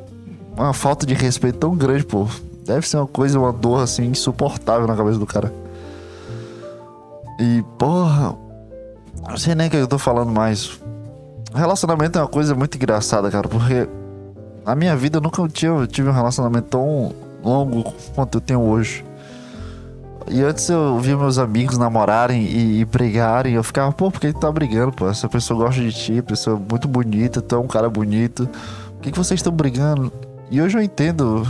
[0.55, 2.29] uma falta de respeito tão grande, pô.
[2.67, 5.51] Deve ser uma coisa, uma dor assim, insuportável na cabeça do cara.
[7.41, 8.37] E, porra.
[9.27, 10.79] Não sei nem o que eu tô falando mais.
[11.55, 13.89] Relacionamento é uma coisa muito engraçada, cara, porque
[14.67, 17.13] na minha vida eu nunca tinha, tive um relacionamento tão
[17.43, 19.05] longo quanto eu tenho hoje.
[20.31, 24.33] E antes eu via meus amigos namorarem e, e brigarem, eu ficava, pô, por que
[24.33, 25.09] tá brigando, pô?
[25.09, 28.47] Essa pessoa gosta de ti, pessoa muito bonita, tu é um cara bonito.
[28.47, 30.13] Por que, que vocês estão brigando?
[30.51, 31.47] E hoje eu entendo.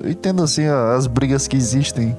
[0.00, 2.16] Eu entendo assim as brigas que existem.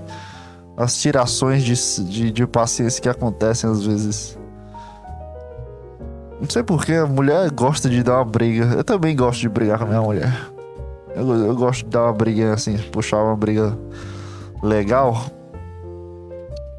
[0.77, 4.37] As tirações de, de, de paciência que acontecem às vezes.
[6.39, 8.65] Não sei porque a mulher gosta de dar uma briga.
[8.75, 10.49] Eu também gosto de brigar com a minha mulher.
[11.15, 13.77] Eu, eu gosto de dar uma briga assim, puxar uma briga
[14.61, 15.25] legal.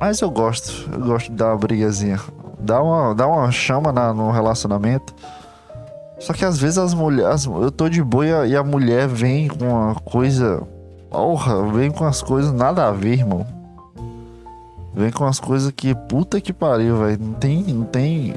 [0.01, 2.21] Mas eu gosto, eu gosto de dar uma brigazinha.
[2.59, 5.15] Dá uma, dá uma chama na, no relacionamento.
[6.19, 7.45] Só que às vezes as mulheres.
[7.45, 10.63] Eu tô de boa e a mulher vem com uma coisa.
[11.11, 13.47] Porra, vem com as coisas nada a ver, irmão.
[14.95, 15.95] Vem com as coisas que.
[15.95, 17.19] Puta que pariu, velho.
[17.21, 17.63] Não tem.
[17.63, 18.35] Não tem.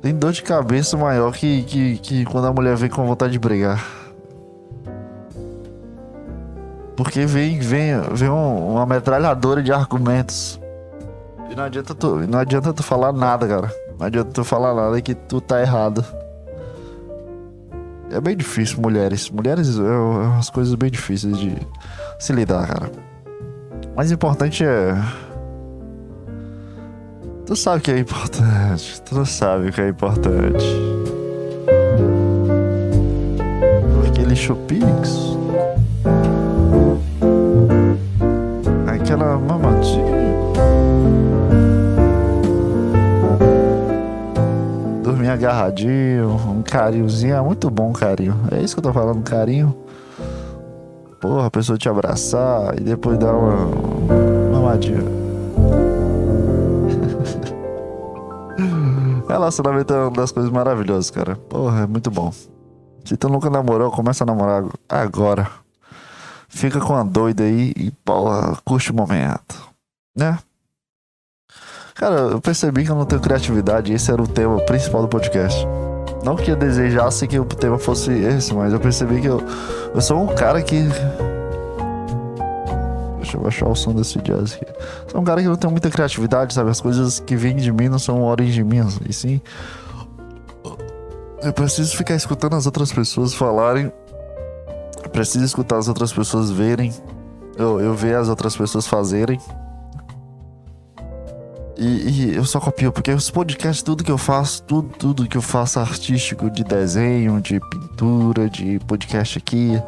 [0.00, 3.38] Tem dor de cabeça maior que, que, que quando a mulher vem com vontade de
[3.38, 3.84] brigar.
[6.96, 10.58] Porque vem, vem, vem um, uma metralhadora de argumentos.
[11.50, 13.72] E não adianta tu, não adianta tu falar nada, cara.
[13.98, 16.04] Não adianta tu falar nada que tu tá errado.
[18.10, 19.30] É bem difícil, mulheres.
[19.30, 21.56] Mulheres é, é umas coisas bem difíceis de
[22.18, 22.90] se lidar, cara.
[23.92, 24.94] O mais importante é.
[27.44, 29.02] Tu sabe o que é importante.
[29.02, 30.66] Tu sabe o que é importante.
[34.08, 35.25] Aquele chupix.
[39.36, 40.16] Mamadinha.
[45.36, 47.36] agarradinho, um carinhozinho.
[47.36, 48.34] É muito bom carinho.
[48.50, 49.74] É isso que eu tô falando, carinho.
[51.20, 53.68] Porra, a pessoa te abraçar e depois dar uma
[54.52, 54.98] mamadinha.
[59.28, 61.36] Relacionamento é uma das coisas maravilhosas, cara.
[61.36, 62.32] Porra, é muito bom.
[63.04, 65.65] Se tu nunca namorou, começa a namorar agora.
[66.56, 69.68] Fica com a doida aí e, porra, curte o momento.
[70.16, 70.38] Né?
[71.94, 73.92] Cara, eu percebi que eu não tenho criatividade.
[73.92, 75.66] Esse era o tema principal do podcast.
[76.24, 79.42] Não que eu desejasse que o tema fosse esse, mas eu percebi que eu,
[79.94, 80.82] eu sou um cara que.
[83.18, 84.64] Deixa eu baixar o som desse jazz aqui.
[85.08, 86.70] Sou um cara que não tem muita criatividade, sabe?
[86.70, 89.42] As coisas que vêm de mim não são origem minha, e sim.
[91.42, 93.92] Eu preciso ficar escutando as outras pessoas falarem.
[95.16, 96.92] Preciso escutar as outras pessoas verem.
[97.56, 99.40] Eu, eu ver as outras pessoas fazerem.
[101.74, 105.38] E, e, eu só copio, porque os podcasts, tudo que eu faço, tudo, tudo que
[105.38, 109.82] eu faço artístico, de desenho, de pintura, de podcast aqui,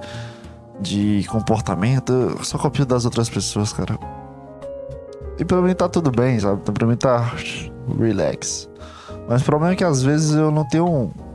[0.80, 3.98] de comportamento, eu só copio das outras pessoas, cara.
[5.38, 6.62] E pra mim tá tudo bem, sabe?
[6.72, 7.34] Pra mim tá
[7.98, 8.66] relax.
[9.28, 11.27] Mas o problema é que às vezes eu não tenho um.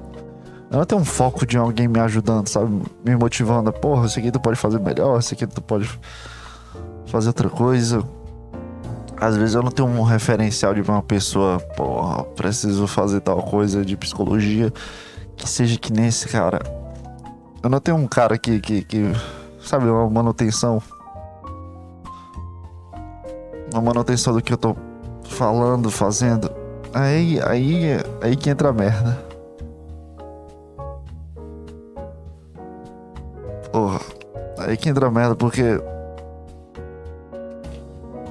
[0.74, 2.82] Eu não tenho um foco de alguém me ajudando, sabe?
[3.06, 3.72] Me motivando.
[3.72, 5.90] Porra, isso aqui tu pode fazer melhor, isso aqui tu pode
[7.06, 8.04] fazer outra coisa
[9.24, 13.86] às vezes eu não tenho um referencial de uma pessoa, porra, preciso fazer tal coisa
[13.86, 14.72] de psicologia
[15.38, 16.60] que seja que nem esse cara.
[17.62, 19.14] Eu não tenho um cara que, que, que
[19.62, 20.82] sabe, uma manutenção.
[23.72, 24.76] Uma manutenção do que eu tô
[25.24, 26.52] falando, fazendo.
[26.94, 29.33] Aí, aí, aí que entra a merda.
[33.74, 34.00] Porra,
[34.60, 35.82] aí que entra merda, porque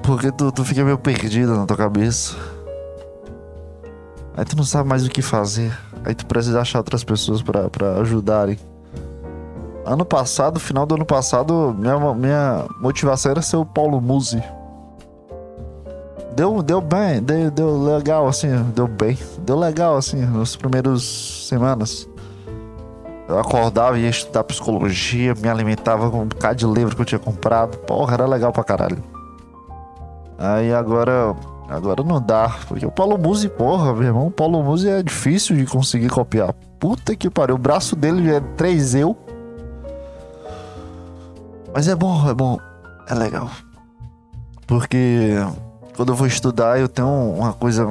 [0.01, 2.35] porque tu, tu fica meio perdido na tua cabeça.
[4.37, 5.77] Aí tu não sabe mais o que fazer.
[6.05, 8.57] Aí tu precisa achar outras pessoas para ajudarem.
[9.85, 14.41] Ano passado, final do ano passado, minha, minha motivação era ser o Paulo Musi.
[16.37, 19.17] Deu, deu bem, deu, deu legal assim, deu bem.
[19.39, 22.07] Deu legal assim, nas primeiras semanas.
[23.33, 27.05] Eu acordava e ia estudar psicologia, me alimentava com um bocado de livro que eu
[27.05, 27.79] tinha comprado.
[27.79, 29.03] Porra, era legal pra caralho.
[30.37, 31.35] Aí agora.
[31.67, 32.55] Agora não dá.
[32.67, 36.53] Porque o Paulo Musi, porra, meu irmão, o Paulo Musi é difícil de conseguir copiar.
[36.79, 37.55] Puta que pariu.
[37.55, 39.17] O braço dele é 3 eu.
[41.73, 42.59] Mas é bom, é bom.
[43.09, 43.49] É legal.
[44.67, 45.37] Porque
[45.95, 47.87] quando eu vou estudar, eu tenho uma coisa,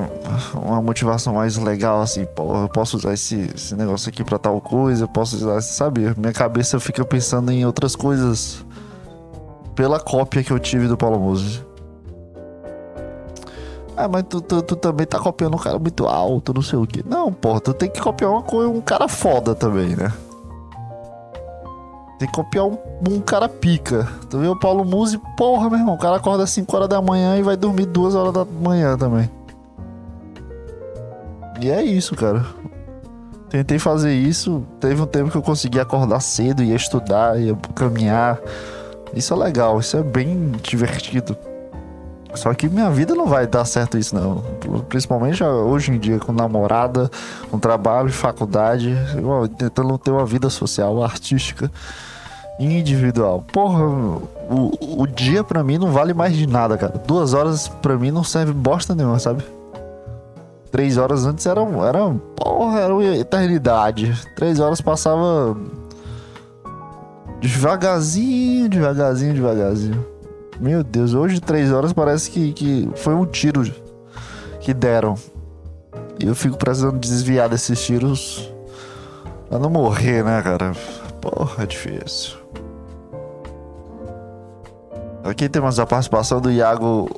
[0.54, 4.60] uma motivação mais legal, assim, pô, eu posso usar esse, esse negócio aqui pra tal
[4.60, 6.12] coisa, eu posso usar, sabe?
[6.16, 8.64] Minha cabeça fica pensando em outras coisas
[9.74, 11.64] pela cópia que eu tive do Paulo Musi.
[13.96, 16.86] Ah, mas tu, tu, tu, também tá copiando um cara muito alto, não sei o
[16.86, 17.06] que.
[17.06, 20.12] Não, porra, tu tem que copiar uma um cara foda também, né?
[22.22, 22.78] Tem que copiar um,
[23.10, 24.06] um cara pica.
[24.30, 25.20] Tu viu o Paulo Musi?
[25.36, 28.14] Porra, meu irmão, o cara acorda às 5 horas da manhã e vai dormir 2
[28.14, 29.28] horas da manhã também.
[31.60, 32.46] E é isso, cara.
[33.50, 34.62] Tentei fazer isso.
[34.78, 38.38] Teve um tempo que eu consegui acordar cedo, ia estudar, ia caminhar.
[39.12, 41.36] Isso é legal, isso é bem divertido.
[42.36, 44.44] Só que minha vida não vai dar certo isso, não.
[44.88, 47.10] Principalmente hoje em dia, com namorada,
[47.50, 48.96] com trabalho, faculdade,
[49.58, 51.68] tentando ter uma vida social, artística
[52.58, 53.44] individual.
[53.52, 56.94] Porra, o, o dia para mim não vale mais de nada, cara.
[57.06, 59.44] Duas horas para mim não serve bosta nenhuma, sabe?
[60.70, 64.18] Três horas antes era, era porra, era uma eternidade.
[64.34, 65.56] Três horas passava
[67.40, 70.06] devagarzinho, devagarzinho, devagarzinho.
[70.58, 73.62] Meu Deus, hoje três horas parece que, que foi um tiro
[74.60, 75.16] que deram.
[76.18, 78.50] E eu fico precisando desviar desses tiros
[79.48, 80.72] pra não morrer, né, cara?
[81.20, 82.41] Porra, é difícil.
[85.24, 87.08] Aqui temos a participação do Iago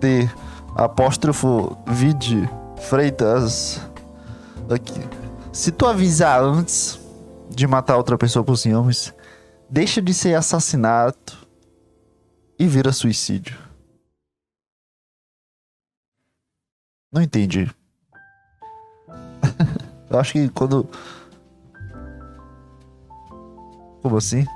[0.00, 0.28] T.
[0.74, 2.48] Apóstrofo Vide
[2.88, 3.80] Freitas.
[4.70, 5.00] Aqui.
[5.52, 6.98] Se tu avisar antes
[7.50, 9.12] de matar outra pessoa por ciúmes,
[9.68, 11.46] deixa de ser assassinato
[12.58, 13.58] e vira suicídio.
[17.12, 17.70] Não entendi.
[20.08, 20.88] Eu acho que quando.
[24.02, 24.46] Como assim?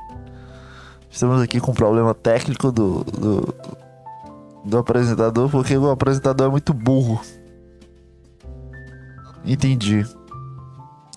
[1.11, 3.55] Estamos aqui com um problema técnico do, do,
[4.65, 7.21] do apresentador, porque o apresentador é muito burro.
[9.45, 10.07] Entendi.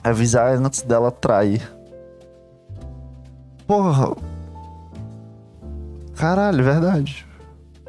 [0.03, 1.61] Avisar antes dela trair.
[3.67, 4.15] Porra,
[6.15, 7.25] Caralho, verdade.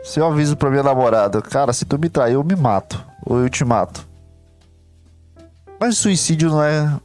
[0.03, 3.03] Se eu aviso pra minha namorada, cara, se tu me trair, eu me mato.
[3.25, 4.07] Ou eu te mato.
[5.79, 7.01] Mas suicídio não é.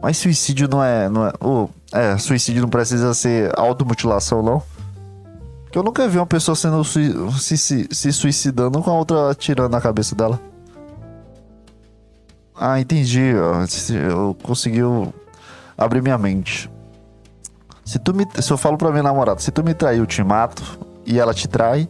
[0.00, 1.08] Mas suicídio não é.
[1.08, 4.62] Não é, oh, é, suicídio não precisa ser automutilação, não.
[5.64, 9.70] Porque eu nunca vi uma pessoa sendo se, se, se suicidando com a outra atirando
[9.70, 10.38] na cabeça dela.
[12.54, 13.20] Ah, entendi.
[13.20, 14.80] Eu consegui
[15.76, 16.70] abrir minha mente.
[17.84, 20.22] Se, tu me, se eu falo pra minha namorada, se tu me trair, eu te
[20.22, 20.62] mato,
[21.04, 21.88] e ela te trai,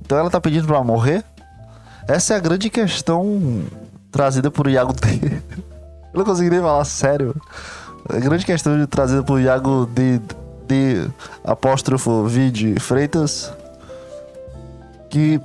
[0.00, 1.24] então ela tá pedindo pra morrer?
[2.06, 3.64] Essa é a grande questão
[4.10, 5.08] trazida por Iago T.
[6.12, 7.34] eu não consegui nem falar sério.
[8.08, 10.20] A grande questão trazida por Iago D.
[10.66, 11.08] D.
[11.44, 13.52] Apóstrofo Vide Freitas.
[15.10, 15.40] Que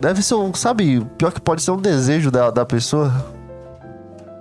[0.00, 0.52] deve ser um.
[0.54, 3.12] Sabe, pior que pode ser um desejo da, da pessoa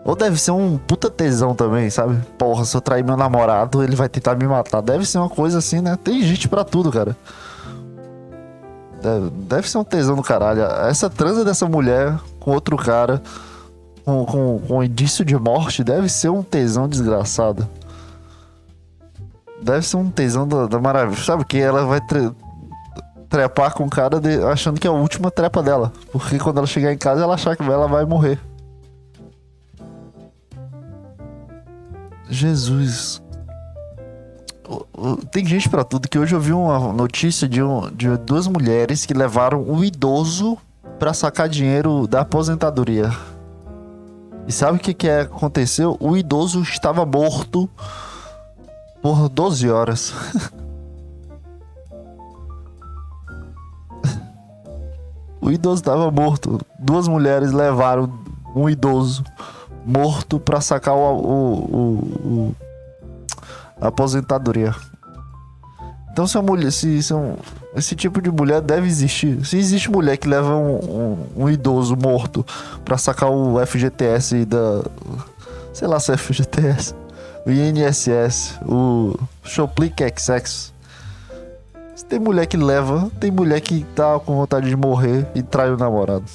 [0.10, 2.18] ou deve ser um puta tesão também, sabe?
[2.36, 4.82] Porra, se eu trair meu namorado, ele vai tentar me matar.
[4.82, 5.98] Deve ser uma coisa assim, né?
[6.04, 7.16] Tem gente para tudo, cara.
[9.02, 10.64] Deve, deve, ser um tesão do caralho.
[10.64, 13.22] Essa transa dessa mulher com outro cara,
[14.04, 17.68] com, com, com indício de morte, deve ser um tesão desgraçado.
[19.62, 21.22] Deve ser um tesão da, da maravilha.
[21.22, 22.32] Sabe que ela vai tre
[23.30, 25.94] trepar com o cara de, achando que é a última trepa dela.
[26.12, 28.40] Porque quando ela chegar em casa, ela achar que ela vai morrer.
[32.28, 33.22] Jesus.
[35.32, 39.06] Tem gente para tudo que hoje eu vi uma notícia de, um, de duas mulheres
[39.06, 40.58] que levaram um idoso
[41.00, 43.12] para sacar dinheiro da aposentadoria.
[44.48, 45.96] E sabe o que, que aconteceu?
[46.00, 47.70] O idoso estava morto
[49.02, 50.14] por 12 horas.
[55.40, 56.60] o idoso estava morto.
[56.80, 58.12] Duas mulheres levaram
[58.56, 59.24] um idoso
[59.86, 62.56] morto para sacar o, o, o,
[63.80, 64.76] a aposentadoria.
[66.12, 67.36] Então se, mulher, se, se um,
[67.76, 69.46] esse tipo de mulher deve existir.
[69.46, 72.46] Se existe mulher que leva um, um, um idoso morto
[72.84, 74.84] para sacar o FGTS da.
[75.72, 76.96] Sei lá se é FGTS.
[77.46, 78.60] O INSS.
[78.66, 80.74] O Shoplick XX.
[81.96, 85.70] Se tem mulher que leva, tem mulher que tá com vontade de morrer e trai
[85.70, 86.26] o namorado.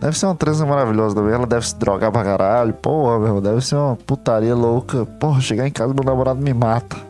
[0.00, 1.32] Deve ser uma transa maravilhosa também.
[1.32, 2.72] Ela deve se drogar pra caralho.
[2.74, 3.42] Porra, meu irmão.
[3.42, 5.06] Deve ser uma putaria louca.
[5.06, 7.09] Porra, chegar em casa meu namorado me mata.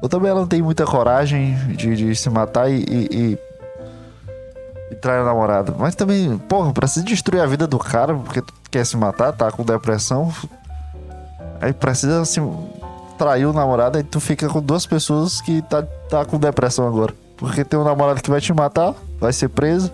[0.00, 3.38] Ou também ela não tem muita coragem de, de se matar e, e, e,
[4.92, 5.74] e trair o namorado.
[5.78, 9.50] Mas também, porra, precisa destruir a vida do cara porque tu quer se matar, tá
[9.50, 10.32] com depressão.
[11.60, 12.40] Aí precisa assim,
[13.18, 17.12] trair o namorado, aí tu fica com duas pessoas que tá, tá com depressão agora.
[17.36, 19.90] Porque tem um namorado que vai te matar, vai ser preso,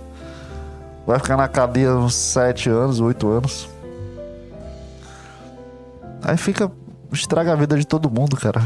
[1.06, 3.68] vai ficar na cadeia uns 7 anos, 8 anos.
[6.22, 6.70] Aí fica.
[7.12, 8.62] estraga a vida de todo mundo, cara.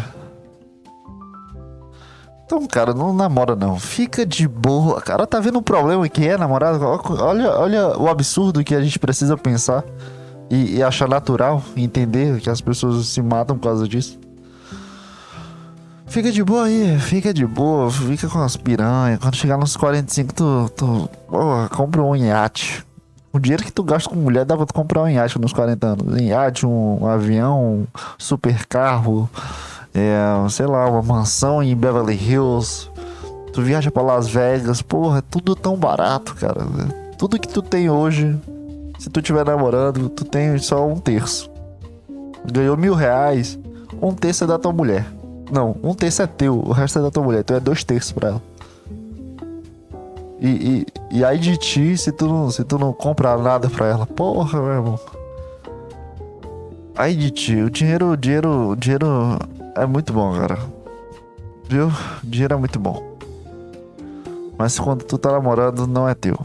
[2.48, 3.78] Então, cara, não namora não.
[3.78, 5.02] Fica de boa.
[5.02, 6.82] Cara, tá vendo o problema que é namorado?
[6.82, 9.84] Olha, olha o absurdo que a gente precisa pensar
[10.48, 14.18] e, e achar natural, entender que as pessoas se matam por causa disso.
[16.06, 19.18] Fica de boa aí, fica de boa, fica com as piranhas.
[19.20, 22.82] Quando chegar nos 45, tu, tu porra, compra um iate.
[23.30, 25.86] O dinheiro que tu gasta com mulher dá pra tu comprar um iate nos 40
[25.86, 26.14] anos.
[26.14, 27.86] Um iate, um, um avião, um
[28.16, 29.28] super carro,
[29.94, 32.90] é, sei lá, uma mansão em Beverly Hills.
[33.52, 36.66] Tu viaja pra Las Vegas, porra, é tudo tão barato, cara.
[37.16, 38.38] Tudo que tu tem hoje,
[38.98, 41.50] se tu tiver namorando, tu tem só um terço.
[42.52, 43.58] Ganhou mil reais,
[44.00, 45.06] um terço é da tua mulher.
[45.50, 47.40] Não, um terço é teu, o resto é da tua mulher.
[47.40, 48.42] Então é dois terços pra ela.
[50.40, 50.48] E,
[51.10, 54.06] e, e aí de ti se tu, não, se tu não compra nada pra ela.
[54.06, 55.00] Porra, meu irmão.
[56.96, 59.38] Aí de ti, o dinheiro, o dinheiro, o dinheiro
[59.82, 60.58] é muito bom, cara.
[61.68, 61.90] Viu?
[62.22, 63.16] Dinheiro é muito bom.
[64.58, 66.36] Mas quando tu tá namorando, não é teu.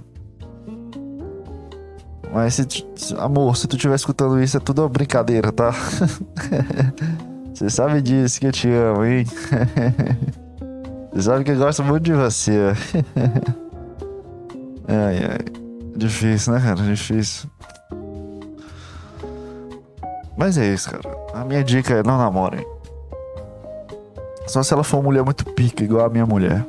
[2.34, 2.86] Mas se,
[3.18, 5.72] amor, se tu estiver escutando isso, é tudo uma brincadeira, tá?
[7.54, 9.26] Você sabe disso que eu te amo, hein?
[11.14, 12.74] Você sabe que eu gosto muito de você.
[14.88, 15.40] ai, ai.
[15.96, 16.82] Difícil, né, cara?
[16.82, 17.48] Difícil.
[20.36, 21.16] Mas é isso, cara.
[21.36, 22.66] A minha dica é não namorem.
[24.48, 26.66] Só se ela for uma mulher muito pica, igual a minha mulher.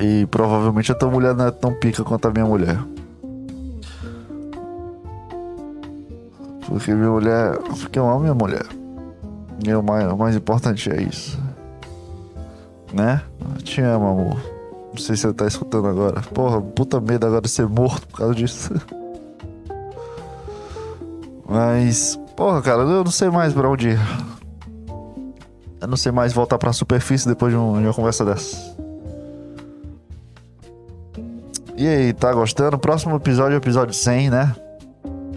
[0.00, 2.78] E provavelmente a tua mulher não é tão pica quanto a minha mulher.
[6.66, 7.58] Porque minha mulher.
[7.58, 8.66] Porque eu amo minha mulher.
[9.64, 11.38] E o mais, o mais importante é isso.
[12.92, 13.22] Né?
[13.54, 14.40] Eu te amo, amor.
[14.90, 16.20] Não sei se você tá escutando agora.
[16.20, 18.72] Porra, puta medo agora de ser morto por causa disso.
[21.48, 24.00] Mas, porra, cara, eu não sei mais pra onde ir.
[25.82, 28.56] Eu não sei mais voltar pra superfície depois de, um, de uma conversa dessa.
[31.76, 32.78] E aí, tá gostando?
[32.78, 34.54] Próximo episódio episódio 100, né?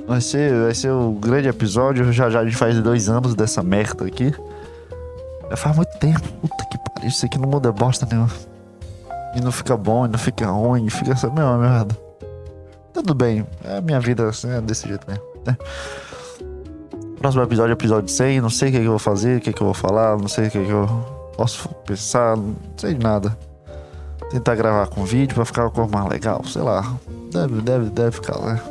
[0.07, 2.13] Vai ser, vai ser o grande episódio.
[2.13, 4.31] Já já a gente faz dois anos dessa merda aqui.
[5.49, 6.21] Já faz muito tempo.
[6.21, 7.09] Puta que pariu.
[7.09, 8.29] Isso aqui não muda bosta nenhuma.
[9.35, 11.97] E não fica bom, e não fica ruim, fica essa mesma merda.
[12.93, 13.47] Tudo bem.
[13.63, 15.23] É a minha vida assim, é desse jeito mesmo.
[15.43, 15.57] Né?
[17.25, 18.39] Próximo episódio é episódio 100.
[18.39, 19.73] Não sei o que, é que eu vou fazer, o que, é que eu vou
[19.73, 20.87] falar, não sei o que, é que eu
[21.35, 23.35] posso pensar, não sei de nada.
[24.29, 26.95] Tentar gravar com vídeo pra ficar uma coisa mais legal, sei lá.
[27.31, 28.61] Deve, deve, deve ficar, né?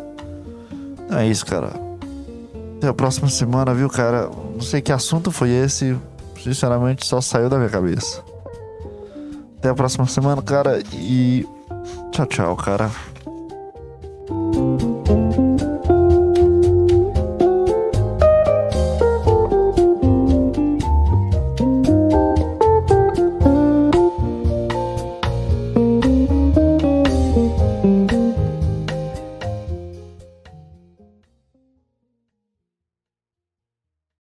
[1.18, 1.72] É isso, cara.
[2.76, 4.30] Até a próxima semana, viu, cara?
[4.52, 5.98] Não sei que assunto foi esse.
[6.40, 8.22] Sinceramente, só saiu da minha cabeça.
[9.58, 10.80] Até a próxima semana, cara.
[10.92, 11.44] E.
[12.12, 12.88] Tchau, tchau, cara.